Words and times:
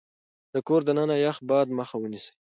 د 0.53 0.55
کور 0.67 0.81
دننه 0.87 1.15
يخ 1.25 1.37
باد 1.49 1.67
مخه 1.77 1.95
ونيسئ. 1.99 2.31